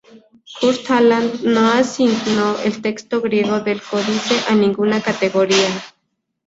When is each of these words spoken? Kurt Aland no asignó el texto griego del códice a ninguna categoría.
Kurt 0.59 0.89
Aland 0.89 1.43
no 1.43 1.67
asignó 1.73 2.57
el 2.65 2.81
texto 2.81 3.21
griego 3.21 3.59
del 3.59 3.79
códice 3.83 4.33
a 4.49 4.55
ninguna 4.55 4.99
categoría. 4.99 5.69